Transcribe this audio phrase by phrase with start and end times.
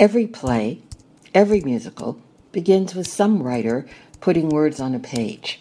[0.00, 0.80] Every play,
[1.34, 2.18] every musical
[2.50, 3.86] begins with some writer
[4.20, 5.60] putting words on a page.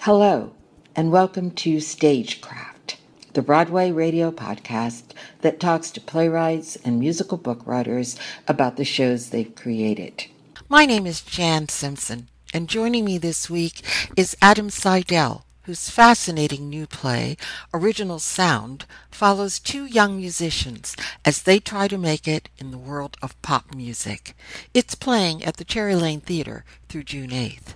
[0.00, 0.52] Hello,
[0.96, 2.96] and welcome to Stagecraft,
[3.32, 9.30] the Broadway radio podcast that talks to playwrights and musical book writers about the shows
[9.30, 10.26] they've created.
[10.68, 13.82] My name is Jan Simpson, and joining me this week
[14.16, 17.36] is Adam Seidel whose fascinating new play,
[17.74, 23.18] Original Sound, follows two young musicians as they try to make it in the world
[23.20, 24.34] of pop music.
[24.72, 27.74] It's playing at the Cherry Lane Theater through June 8th.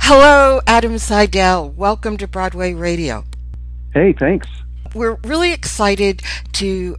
[0.00, 1.68] Hello, Adam Seidel.
[1.68, 3.24] Welcome to Broadway Radio.
[3.92, 4.48] Hey, thanks.
[4.94, 6.96] We're really excited to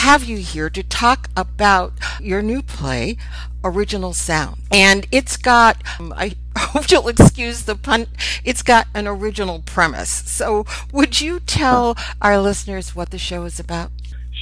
[0.00, 3.18] have you here to talk about your new play,
[3.62, 4.56] Original Sound.
[4.72, 8.06] And it's got, um, I hope you'll excuse the pun,
[8.42, 10.08] it's got an original premise.
[10.08, 13.90] So, would you tell our listeners what the show is about?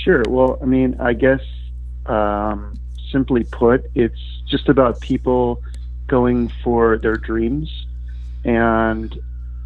[0.04, 0.22] Sure.
[0.28, 1.42] Well, I mean, I guess
[2.06, 2.78] um,
[3.10, 5.60] simply put, it's just about people
[6.06, 7.68] going for their dreams.
[8.44, 9.12] And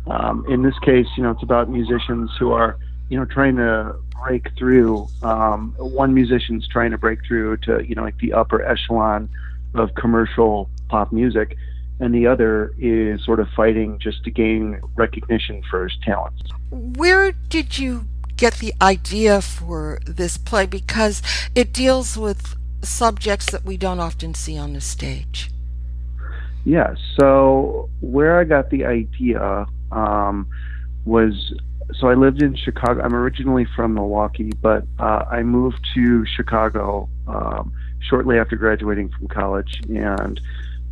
[0.07, 2.79] um, in this case, you know, it's about musicians who are,
[3.11, 5.09] you know, trying to break through.
[5.23, 9.29] Um, one musician's trying to break through to, you know, like the upper echelon
[9.75, 11.57] of commercial pop music
[12.01, 16.43] and the other is sort of fighting just to gain recognition for his talents.
[16.71, 18.07] Where did you
[18.37, 20.67] get the idea for this play?
[20.67, 21.23] Because
[21.55, 25.51] it deals with subjects that we don't often see on the stage.
[26.65, 30.49] Yeah, so where I got the idea um,
[31.05, 31.53] was
[31.95, 33.03] so I lived in Chicago.
[33.03, 39.29] I'm originally from Milwaukee, but uh, I moved to Chicago um, shortly after graduating from
[39.29, 40.41] college, and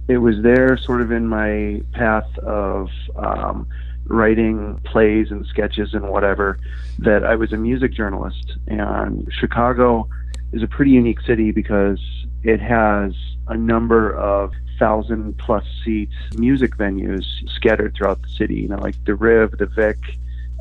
[0.08, 3.66] it was there sort of in my path of um,
[4.06, 6.58] writing plays and sketches and whatever
[6.98, 8.56] that I was a music journalist.
[8.66, 10.08] And Chicago
[10.52, 12.00] is a pretty unique city because
[12.42, 13.12] it has
[13.48, 18.96] a number of thousand plus seats music venues scattered throughout the city, you know, like
[19.04, 19.98] the Riv, the Vic,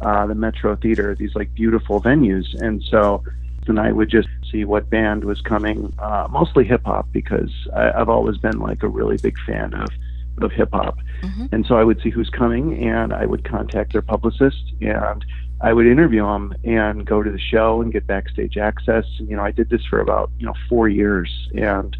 [0.01, 2.53] uh, the Metro Theater, these like beautiful venues.
[2.61, 3.23] And so
[3.77, 8.09] I would just see what band was coming, uh, mostly hip hop, because I, I've
[8.09, 9.87] always been like a really big fan of
[10.41, 10.97] of hip hop.
[11.21, 11.47] Mm-hmm.
[11.51, 15.25] And so I would see who's coming, and I would contact their publicist, and
[15.61, 19.05] I would interview them and go to the show and get backstage access.
[19.19, 21.95] And you know, I did this for about you know four years, and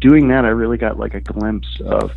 [0.00, 2.12] doing that, I really got like a glimpse of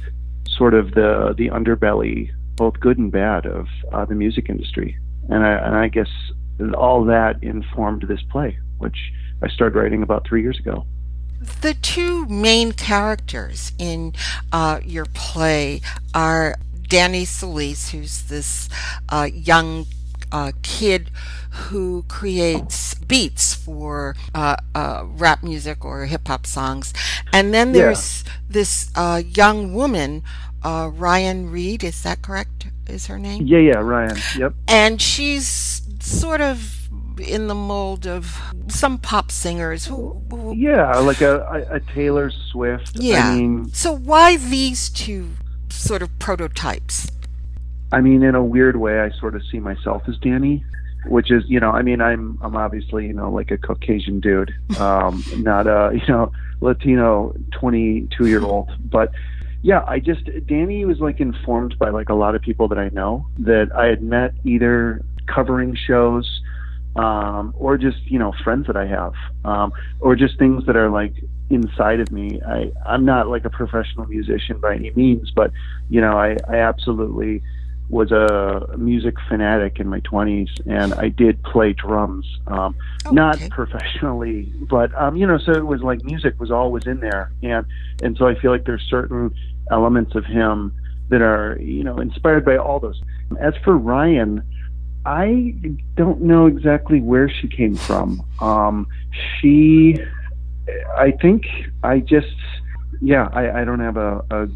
[0.47, 4.97] sort of the the underbelly, both good and bad, of uh, the music industry.
[5.29, 6.09] And I, and I guess
[6.75, 10.85] all that informed this play which I started writing about three years ago.
[11.61, 14.13] The two main characters in
[14.51, 15.81] uh, your play
[16.13, 16.57] are
[16.87, 18.69] Danny Solis, who's this
[19.09, 19.85] uh, young
[20.33, 21.11] uh, kid
[21.51, 26.93] who creates beats for uh, uh, rap music or hip hop songs.
[27.31, 28.31] And then there's yeah.
[28.49, 30.23] this uh, young woman,
[30.63, 32.67] uh, Ryan Reed, is that correct?
[32.87, 33.45] Is her name?
[33.45, 34.17] Yeah, yeah, Ryan.
[34.37, 34.53] Yep.
[34.67, 36.89] And she's sort of
[37.19, 42.93] in the mold of some pop singers who, who yeah like a, a, taylor swift
[42.95, 45.29] yeah I mean, so why these two
[45.69, 47.11] sort of prototypes
[47.93, 50.63] i mean in a weird way i sort of see myself as danny
[51.05, 54.53] which is you know i mean i'm i'm obviously you know like a caucasian dude
[54.79, 56.31] um not a you know
[56.61, 59.11] latino 22 year old but
[59.61, 62.89] yeah i just danny was like informed by like a lot of people that i
[62.89, 66.41] know that i had met either covering shows
[66.95, 69.13] um, or just you know friends that I have,
[69.45, 71.13] um, or just things that are like
[71.49, 72.39] inside of me.
[72.47, 75.51] I I'm not like a professional musician by any means, but
[75.89, 77.41] you know I I absolutely
[77.89, 83.35] was a music fanatic in my 20s and I did play drums um oh, not
[83.35, 83.49] okay.
[83.49, 87.65] professionally but um you know so it was like music was always in there and
[88.01, 89.33] and so I feel like there's certain
[89.69, 90.73] elements of him
[91.09, 93.01] that are you know inspired by all those
[93.39, 94.43] as for Ryan
[95.05, 95.55] I
[95.95, 98.23] don't know exactly where she came from.
[98.39, 98.87] Um,
[99.39, 99.99] she,
[100.95, 101.45] I think,
[101.83, 102.35] I just,
[103.01, 104.47] yeah, I, I don't have a, a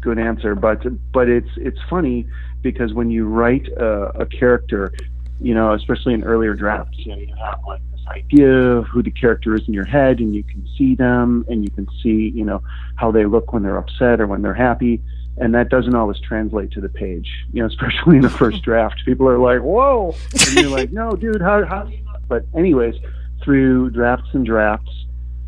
[0.00, 2.26] good answer, but but it's it's funny
[2.62, 4.92] because when you write a, a character,
[5.40, 9.02] you know, especially in earlier drafts, you know, you have like this idea of who
[9.02, 12.32] the character is in your head, and you can see them, and you can see,
[12.34, 12.62] you know,
[12.96, 15.02] how they look when they're upset or when they're happy
[15.40, 17.28] and that doesn't always translate to the page.
[17.52, 21.12] You know, especially in the first draft, people are like, "Whoa," and you're like, "No,
[21.12, 21.90] dude, how how?"
[22.28, 22.94] But anyways,
[23.42, 24.90] through drafts and drafts,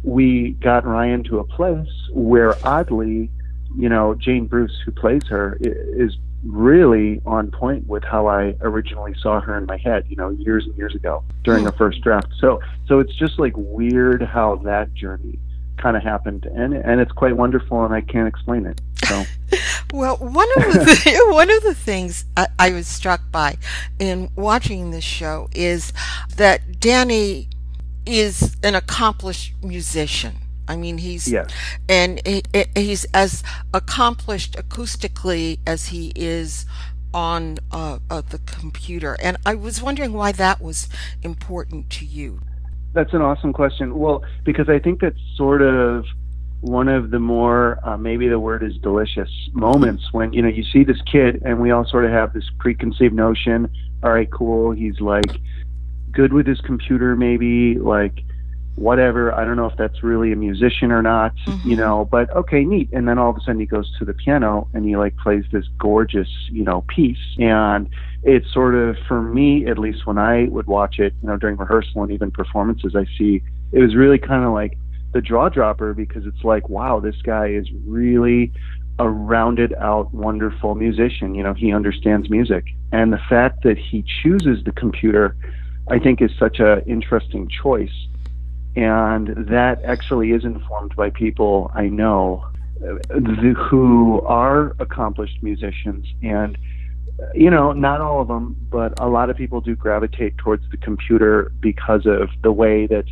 [0.02, 3.30] we got Ryan to a place where, oddly,
[3.76, 9.14] you know, Jane Bruce, who plays her, is really on point with how I originally
[9.20, 11.78] saw her in my head, you know, years and years ago during the hmm.
[11.78, 12.28] first draft.
[12.38, 15.38] So, so it's just like weird how that journey
[15.76, 18.80] kind of happened, and and it's quite wonderful, and I can't explain it.
[19.06, 19.24] So.
[19.92, 23.56] well, one of the one of the things I, I was struck by
[23.98, 25.92] in watching this show is
[26.36, 27.48] that Danny
[28.06, 30.39] is an accomplished musician.
[30.70, 31.50] I mean, he's yes.
[31.88, 32.42] and he,
[32.76, 33.42] he's as
[33.74, 36.64] accomplished acoustically as he is
[37.12, 39.16] on uh, uh, the computer.
[39.20, 40.88] And I was wondering why that was
[41.22, 42.40] important to you.
[42.92, 43.98] That's an awesome question.
[43.98, 46.04] Well, because I think that's sort of
[46.60, 50.62] one of the more uh, maybe the word is delicious moments when you know you
[50.62, 53.68] see this kid and we all sort of have this preconceived notion.
[54.04, 54.70] All right, cool.
[54.70, 55.32] He's like
[56.12, 58.22] good with his computer, maybe like
[58.80, 59.32] whatever.
[59.32, 61.68] I don't know if that's really a musician or not, mm-hmm.
[61.68, 62.88] you know, but okay, neat.
[62.92, 65.44] And then all of a sudden he goes to the piano and he like plays
[65.52, 67.18] this gorgeous, you know, piece.
[67.38, 67.90] And
[68.22, 71.56] it's sort of, for me, at least when I would watch it, you know, during
[71.56, 73.42] rehearsal and even performances, I see
[73.72, 74.78] it was really kind of like
[75.12, 78.50] the jaw dropper because it's like, wow, this guy is really
[78.98, 81.34] a rounded out, wonderful musician.
[81.34, 82.64] You know, he understands music.
[82.92, 85.36] And the fact that he chooses the computer,
[85.90, 88.06] I think is such a interesting choice
[88.76, 92.44] and that actually is informed by people I know
[92.82, 96.06] uh, who are accomplished musicians.
[96.22, 96.56] And
[97.34, 100.76] you know not all of them but a lot of people do gravitate towards the
[100.78, 103.04] computer because of the way that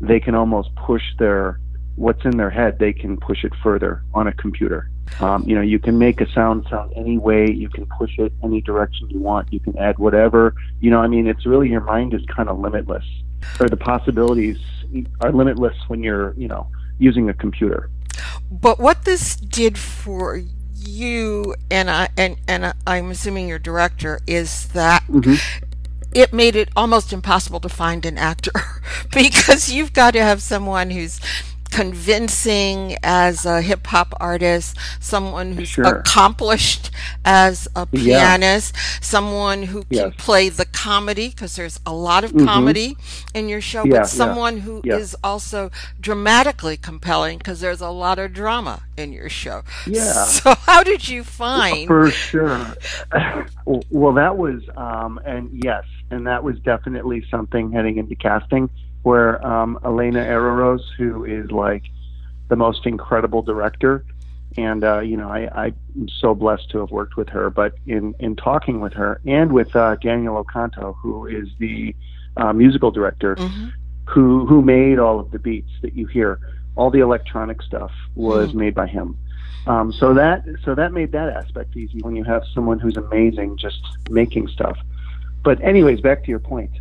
[0.00, 1.58] they can almost push their
[1.94, 4.90] what's in their head they can push it further on a computer.
[5.20, 8.32] Um, you know you can make a sound sound any way you can push it
[8.42, 10.54] any direction you want you can add whatever.
[10.80, 13.04] You know i mean it's really your mind is kind of limitless
[13.60, 14.58] or the possibilities
[15.20, 16.68] are limitless when you're, you know,
[16.98, 17.90] using a computer.
[18.50, 20.40] But what this did for
[20.78, 25.34] you and I and and I'm assuming your director is that mm-hmm.
[26.14, 28.52] it made it almost impossible to find an actor
[29.12, 31.20] because you've got to have someone who's
[31.76, 35.84] convincing as a hip hop artist, someone who's sure.
[35.84, 36.90] accomplished
[37.22, 38.80] as a pianist, yeah.
[39.02, 40.14] someone who can yes.
[40.16, 42.46] play the comedy because there's a lot of mm-hmm.
[42.46, 42.96] comedy
[43.34, 44.62] in your show, yeah, but someone yeah.
[44.62, 45.70] who is also
[46.00, 49.62] dramatically compelling because there's a lot of drama in your show.
[49.86, 50.24] Yeah.
[50.36, 51.86] So how did you find?
[51.86, 52.74] For sure.
[53.64, 58.70] well, that was, um, and yes, and that was definitely something heading into casting
[59.06, 61.84] where um, Elena Araoz, who is like
[62.48, 64.04] the most incredible director,
[64.56, 67.48] and uh, you know I, I'm so blessed to have worked with her.
[67.48, 71.94] But in in talking with her and with uh, Daniel Ocanto, who is the
[72.36, 73.68] uh, musical director, mm-hmm.
[74.06, 76.40] who who made all of the beats that you hear,
[76.74, 78.58] all the electronic stuff was mm-hmm.
[78.58, 79.16] made by him.
[79.68, 83.56] Um, so that so that made that aspect easy when you have someone who's amazing
[83.56, 84.76] just making stuff.
[85.44, 86.72] But anyways, back to your point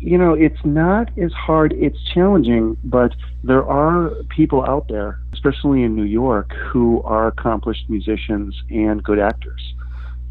[0.00, 3.14] you know, it's not as hard, it's challenging, but
[3.44, 9.18] there are people out there, especially in New York, who are accomplished musicians and good
[9.18, 9.74] actors.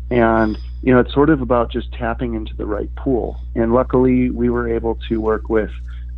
[0.10, 3.40] And, you know, it's sort of about just tapping into the right pool.
[3.56, 5.70] And luckily, we were able to work with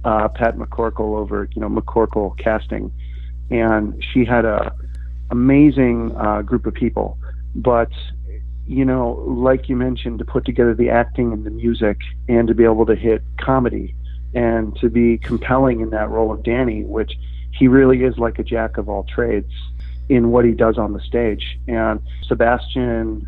[0.05, 2.89] uh, Pat McCorkle over, you know, McCorkle Casting.
[3.49, 4.73] And she had a
[5.29, 7.17] amazing uh, group of people.
[7.53, 7.91] But
[8.71, 11.97] you know, like you mentioned, to put together the acting and the music
[12.29, 13.93] and to be able to hit comedy
[14.33, 17.11] and to be compelling in that role of Danny, which
[17.51, 19.51] he really is like a jack of all trades
[20.07, 21.59] in what he does on the stage.
[21.67, 23.27] And Sebastian,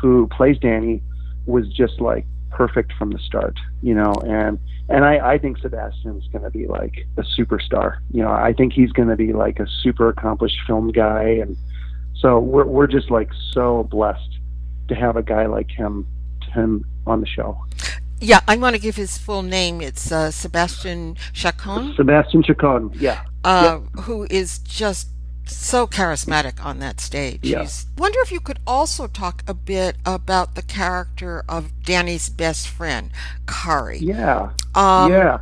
[0.00, 1.02] who plays Danny,
[1.46, 6.26] was just like perfect from the start, you know, and and I, I think Sebastian's
[6.32, 7.98] gonna be like a superstar.
[8.10, 11.56] You know, I think he's gonna be like a super accomplished film guy and
[12.16, 14.38] so we're we're just like so blessed
[14.88, 16.06] to have a guy like him
[16.52, 17.58] him on the show.
[18.20, 19.80] Yeah, I want to give his full name.
[19.80, 21.94] It's uh, Sebastian Chacon.
[21.96, 23.24] Sebastian Chacon, yeah.
[23.42, 24.04] Uh, yep.
[24.04, 25.08] Who is just
[25.46, 27.40] so charismatic on that stage.
[27.42, 27.66] Yeah.
[27.98, 33.10] wonder if you could also talk a bit about the character of Danny's best friend,
[33.46, 33.98] Kari.
[33.98, 34.52] Yeah.
[34.74, 35.38] Um, yeah.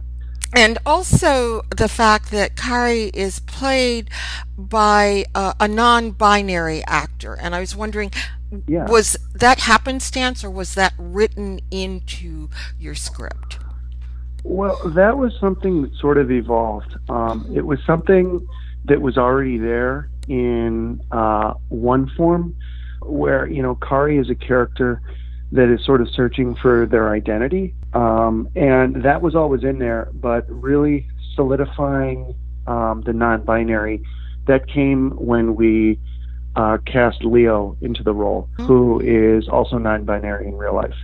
[0.55, 4.11] And also the fact that Kari is played
[4.59, 7.35] by uh, a non binary actor.
[7.35, 8.11] And I was wondering
[8.67, 8.91] yeah.
[8.91, 13.59] was that happenstance or was that written into your script?
[14.45, 16.97] Well, that was something that sort of evolved.
[17.09, 18.47] Um, it was something
[18.85, 22.57] that was already there in uh, one form,
[23.03, 25.01] where you know Kari is a character
[25.53, 30.09] that is sort of searching for their identity, um, and that was always in there.
[30.13, 31.07] But really
[31.37, 32.35] solidifying
[32.67, 34.03] um, the non-binary
[34.47, 36.01] that came when we
[36.57, 38.67] uh, cast Leo into the role, mm-hmm.
[38.67, 40.95] who is also non-binary in real life,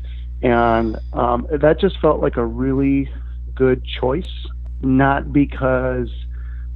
[0.43, 3.11] and um, that just felt like a really
[3.55, 4.31] good choice.
[4.81, 6.09] Not because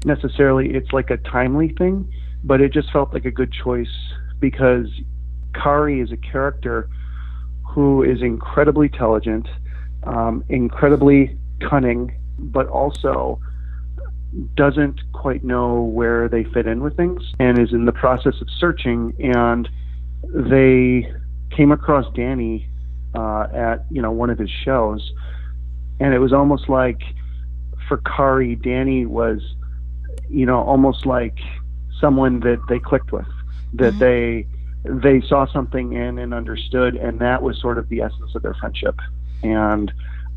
[0.05, 2.13] necessarily it's like a timely thing,
[2.43, 3.93] but it just felt like a good choice
[4.41, 4.89] because
[5.55, 6.89] Kari is a character
[7.65, 9.49] who is incredibly intelligent,
[10.03, 13.41] um, incredibly cunning, but also
[14.55, 18.49] doesn't quite know where they fit in with things and is in the process of
[18.59, 19.15] searching.
[19.19, 19.69] And
[20.35, 21.11] they
[21.51, 22.69] came across Danny
[23.15, 25.13] uh, at you know one of his shows,
[26.01, 27.03] and it was almost like
[27.89, 29.43] for Kari, Danny was
[30.29, 31.39] you know almost like
[32.01, 33.27] someone that they clicked with,
[33.75, 33.99] that mm-hmm.
[33.99, 34.47] they
[34.85, 38.55] they saw something in and understood, and that was sort of the essence of their
[38.55, 38.99] friendship.
[39.43, 39.93] And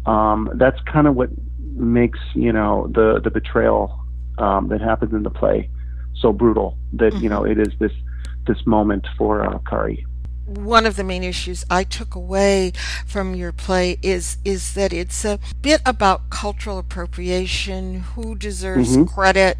[0.05, 1.29] um, that's kind of what
[1.73, 3.99] makes you know the the betrayal
[4.37, 5.69] um, that happens in the play
[6.15, 6.77] so brutal.
[6.93, 7.23] That mm-hmm.
[7.23, 7.91] you know it is this
[8.47, 10.05] this moment for uh, Kari
[10.45, 12.73] one of the main issues I took away
[13.05, 19.05] from your play is is that it's a bit about cultural appropriation, who deserves mm-hmm.
[19.05, 19.57] credit,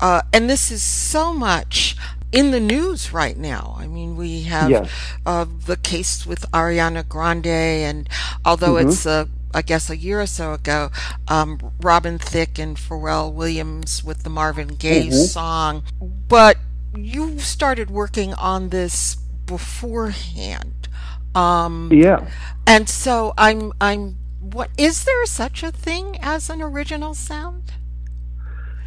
[0.00, 1.96] uh, and this is so much
[2.32, 3.76] in the news right now.
[3.78, 4.90] I mean, we have yes.
[5.24, 8.08] uh, the case with Ariana Grande, and
[8.44, 8.88] although mm-hmm.
[8.88, 10.90] it's a I guess a year or so ago,
[11.28, 15.24] um, Robin Thicke and Pharrell Williams with the Marvin Gaye mm-hmm.
[15.24, 15.82] song.
[16.00, 16.56] But
[16.96, 19.16] you started working on this
[19.46, 20.88] beforehand.
[21.34, 22.28] Um, yeah.
[22.66, 27.72] And so I'm I'm what is there such a thing as an original sound?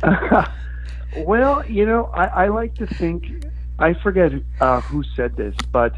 [1.17, 3.46] Well, you know, I, I like to think,
[3.79, 5.93] I forget uh, who said this, but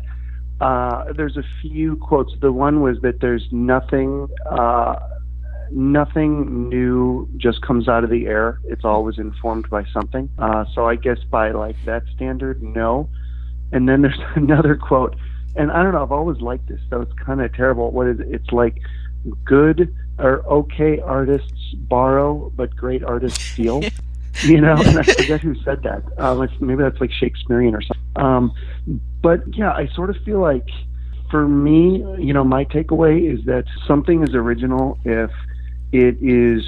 [0.61, 2.33] uh, there's a few quotes.
[2.39, 4.95] The one was that there's nothing, uh,
[5.71, 8.59] nothing new just comes out of the air.
[8.65, 10.29] It's always informed by something.
[10.37, 13.09] Uh, so I guess by like that standard, no.
[13.71, 15.15] And then there's another quote,
[15.55, 16.03] and I don't know.
[16.03, 17.91] I've always liked this, so it's kind of terrible.
[17.91, 18.27] What is it?
[18.29, 18.81] It's like
[19.43, 23.83] good or okay artists borrow, but great artists steal.
[24.43, 26.03] you know, and I forget who said that.
[26.17, 28.03] Uh, maybe that's like Shakespearean or something.
[28.15, 28.51] Um,
[29.21, 30.67] but yeah, I sort of feel like
[31.31, 35.31] for me, you know, my takeaway is that something is original if
[35.91, 36.63] it is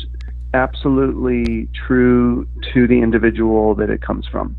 [0.54, 4.56] absolutely true to the individual that it comes from.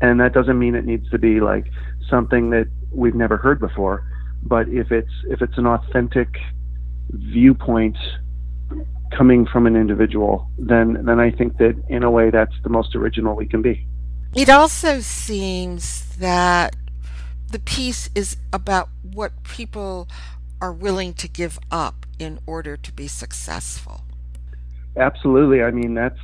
[0.00, 1.66] And that doesn't mean it needs to be like
[2.10, 4.04] something that we've never heard before,
[4.42, 6.28] but if it's if it's an authentic
[7.10, 7.96] viewpoint
[9.16, 12.94] coming from an individual, then then I think that in a way that's the most
[12.94, 13.86] original we can be.
[14.34, 16.74] It also seems that
[17.50, 20.08] the piece is about what people
[20.60, 24.02] are willing to give up in order to be successful.
[24.96, 25.62] Absolutely.
[25.62, 26.20] I mean that's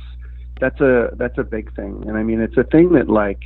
[0.59, 3.39] that's a that's a big thing, and I mean it's a thing that like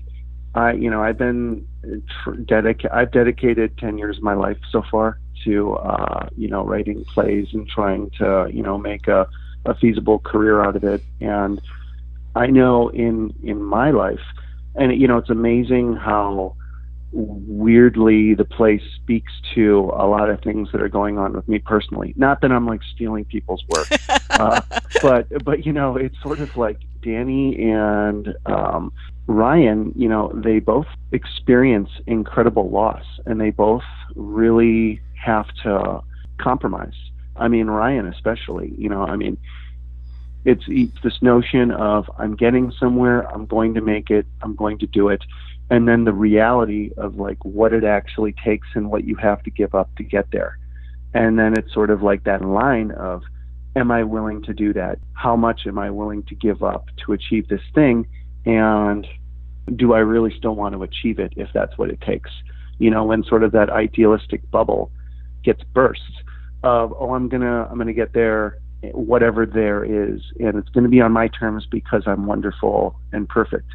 [0.55, 4.83] I you know I've been uh, dedicated I've dedicated ten years of my life so
[4.89, 9.27] far to uh, you know writing plays and trying to you know make a,
[9.65, 11.03] a feasible career out of it.
[11.21, 11.61] And
[12.35, 14.19] I know in in my life,
[14.75, 16.55] and you know it's amazing how
[17.15, 21.59] weirdly the play speaks to a lot of things that are going on with me
[21.59, 22.13] personally.
[22.17, 23.87] Not that I'm like stealing people's work,
[24.31, 24.61] uh,
[25.01, 28.91] but but you know it's sort of like Danny and um,
[29.27, 29.93] Ryan.
[29.95, 33.83] You know they both experience incredible loss, and they both
[34.15, 36.01] really have to
[36.37, 36.95] compromise.
[37.35, 38.73] I mean, Ryan especially.
[38.77, 39.37] You know, I mean,
[40.45, 44.77] it's, it's this notion of I'm getting somewhere, I'm going to make it, I'm going
[44.79, 45.23] to do it,
[45.69, 49.49] and then the reality of like what it actually takes and what you have to
[49.49, 50.57] give up to get there.
[51.13, 53.23] And then it's sort of like that line of,
[53.75, 54.99] am I willing to do that?
[55.13, 58.07] How much am I willing to give up to achieve this thing?
[58.45, 59.07] And
[59.75, 62.29] do I really still want to achieve it if that's what it takes?
[62.77, 64.91] You know, when sort of that idealistic bubble
[65.45, 66.01] gets burst
[66.63, 68.57] of oh I'm gonna I'm gonna get there
[68.93, 70.21] whatever there is.
[70.39, 73.67] And it's to be on my terms because I'm wonderful and perfect.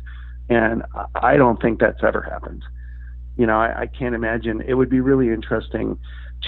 [0.48, 0.82] And
[1.14, 2.64] I don't think that's ever happened.
[3.36, 4.62] You know I, I can't imagine.
[4.66, 5.98] It would be really interesting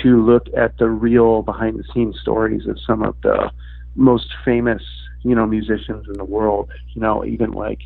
[0.03, 3.51] to look at the real behind the scenes stories of some of the
[3.95, 4.83] most famous
[5.23, 7.81] you know musicians in the world you know even like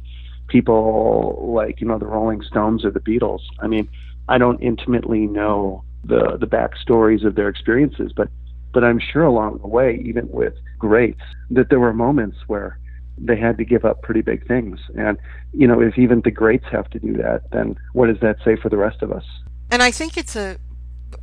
[0.46, 3.40] people like you know the Rolling Stones or the Beatles.
[3.60, 3.88] I mean
[4.28, 8.12] I don't intimately know the the backstories of their experiences.
[8.14, 8.28] But
[8.72, 12.78] but I'm sure along the way, even with greats, that there were moments where
[13.18, 14.78] they had to give up pretty big things.
[14.96, 15.18] And
[15.52, 18.56] you know, if even the greats have to do that, then what does that say
[18.56, 19.24] for the rest of us?
[19.70, 20.58] And I think it's a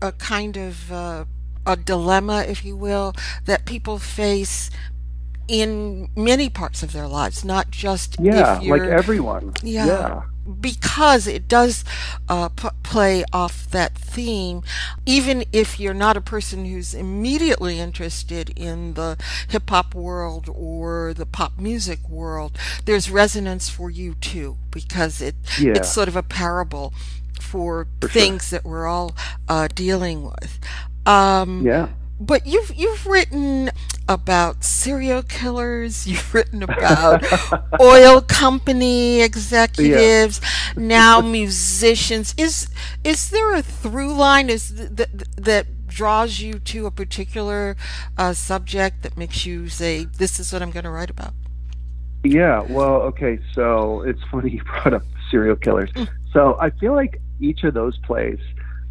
[0.02, 1.25] a kind of uh,
[1.66, 3.13] a dilemma, if you will,
[3.46, 4.70] that people face
[5.48, 9.54] in many parts of their lives, not just yeah, like everyone.
[9.62, 10.22] Yeah, yeah,
[10.60, 11.84] because it does
[12.30, 14.64] uh, p- play off that theme,
[15.06, 21.14] even if you're not a person who's immediately interested in the hip hop world or
[21.14, 25.74] the pop music world, there's resonance for you too, because it yeah.
[25.74, 26.94] it's sort of a parable
[27.40, 28.60] for, for things sure.
[28.60, 29.16] that we're all
[29.48, 30.60] uh, dealing with.
[31.06, 31.90] Um, yeah
[32.25, 33.72] but you've you've written
[34.08, 36.08] about serial killers.
[36.08, 37.24] You've written about
[37.80, 40.42] oil company executives.
[40.42, 40.74] Yeah.
[40.77, 42.34] now musicians.
[42.38, 42.70] Is
[43.03, 44.50] is there a through line?
[44.50, 47.75] Is that that draws you to a particular
[48.18, 51.34] uh, subject that makes you say, "This is what I'm going to write about"?
[52.24, 52.62] Yeah.
[52.62, 53.39] Well, okay.
[53.53, 55.92] So it's funny you brought up serial killers.
[55.92, 56.08] Mm.
[56.32, 58.39] So I feel like each of those plays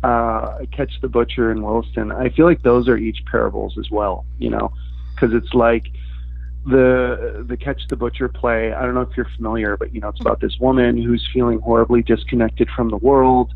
[0.03, 4.25] uh, Catch the Butcher and Williston, I feel like those are each parables as well,
[4.39, 4.73] you know,
[5.15, 5.87] because it's like
[6.67, 8.73] the the Catch the Butcher play.
[8.73, 11.61] I don't know if you're familiar, but you know, it's about this woman who's feeling
[11.61, 13.53] horribly disconnected from the world,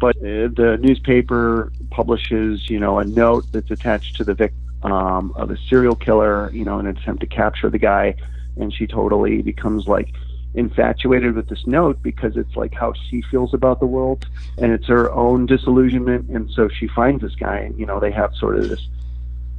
[0.00, 5.50] but the newspaper publishes, you know, a note that's attached to the victim um, of
[5.50, 8.14] a serial killer, you know, in an attempt to capture the guy,
[8.56, 10.12] and she totally becomes like
[10.54, 14.26] infatuated with this note because it's like how she feels about the world
[14.58, 16.28] and it's her own disillusionment.
[16.30, 18.88] And so she finds this guy and you know they have sort of this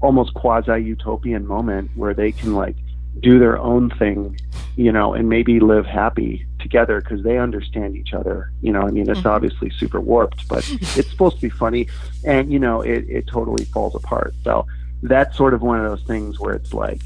[0.01, 2.75] almost quasi utopian moment where they can like
[3.19, 4.39] do their own thing
[4.75, 8.51] you know and maybe live happy together because they understand each other.
[8.61, 9.29] You know i mean it's mm-hmm.
[9.29, 11.87] obviously super warped but it's supposed to be funny.
[12.25, 14.33] And you know it, it totally falls apart.
[14.43, 14.65] So
[15.03, 17.01] that's sort of one of those things where it's like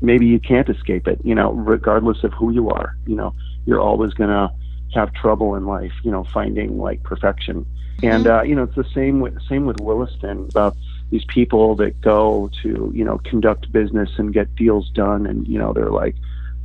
[0.00, 2.96] maybe you can't escape it, you know, regardless of who you are.
[3.06, 3.34] You know,
[3.66, 4.50] you're always going to
[4.94, 7.66] have trouble in life, you know, finding like perfection.
[8.02, 8.40] And, mm-hmm.
[8.40, 10.76] uh, you know, it's the same with, same with Williston about
[11.10, 15.26] these people that go to, you know, conduct business and get deals done.
[15.26, 16.16] And, you know, they're like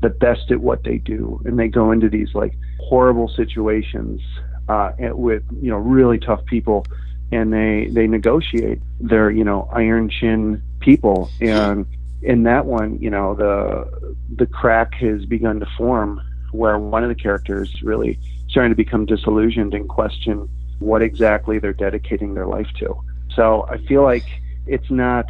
[0.02, 1.42] the best at what they do.
[1.46, 4.22] And they go into these like horrible situations,
[4.70, 6.86] uh, with, you know, really tough people
[7.32, 8.80] and they, they negotiate.
[9.00, 11.86] They're, you know, iron chin people and,
[12.26, 17.10] in that one, you know, the the crack has begun to form where one of
[17.10, 22.68] the characters really starting to become disillusioned and question what exactly they're dedicating their life
[22.80, 22.96] to.
[23.34, 24.26] So I feel like
[24.66, 25.26] it's not.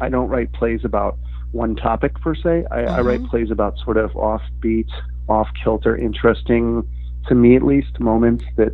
[0.00, 1.16] I don't write plays about
[1.52, 2.66] one topic per se.
[2.70, 2.88] I, mm-hmm.
[2.90, 3.28] I write mm-hmm.
[3.28, 4.90] plays about sort of offbeat,
[5.28, 6.86] off kilter, interesting
[7.28, 8.72] to me at least moments that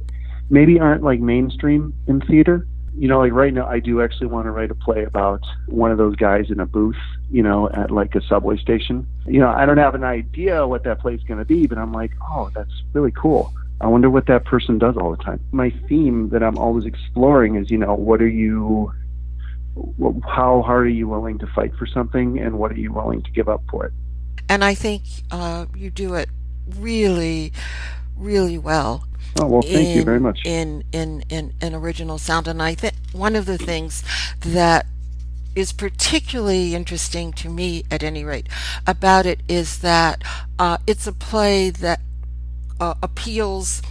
[0.51, 4.47] maybe aren't like mainstream in theater you know, like right now, I do actually want
[4.47, 6.97] to write a play about one of those guys in a booth,
[7.31, 9.07] you know, at like a subway station.
[9.27, 11.93] You know, I don't have an idea what that play's going to be, but I'm
[11.93, 13.53] like, oh, that's really cool.
[13.81, 15.41] I wonder what that person does all the time.
[15.53, 18.93] My theme that I'm always exploring is, you know, what are you,
[20.29, 23.31] how hard are you willing to fight for something, and what are you willing to
[23.33, 23.93] give up for it?
[24.49, 26.29] And I think uh, you do it
[26.79, 27.53] really,
[28.23, 29.07] really well.
[29.41, 30.41] Oh well, thank in, you very much.
[30.45, 34.03] In in in in original sound, and I think one of the things
[34.41, 34.87] that
[35.55, 38.49] is particularly interesting to me, at any rate,
[38.87, 40.23] about it is that
[40.59, 42.01] uh, it's a play that
[42.81, 43.83] uh, appeals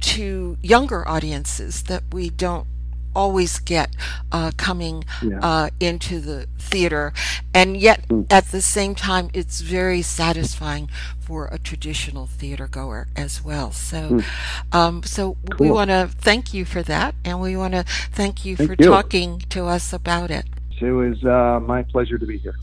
[0.00, 2.66] to younger audiences that we don't
[3.14, 3.94] always get
[4.30, 5.38] uh, coming yeah.
[5.40, 7.12] uh, into the theater,
[7.54, 8.26] and yet mm.
[8.30, 10.88] at the same time, it's very satisfying
[11.20, 13.72] for a traditional theater goer as well.
[13.72, 14.24] So, mm.
[14.72, 15.66] um, so cool.
[15.66, 18.76] we want to thank you for that, and we want to thank you thank for
[18.78, 18.88] you.
[18.88, 20.46] talking to us about it.
[20.80, 22.56] It was uh, my pleasure to be here.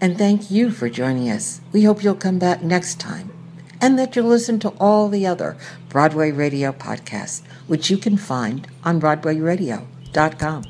[0.00, 1.60] And thank you for joining us.
[1.72, 3.33] We hope you'll come back next time
[3.84, 5.58] and that you'll listen to all the other
[5.90, 10.64] Broadway Radio podcasts, which you can find on BroadwayRadio.com.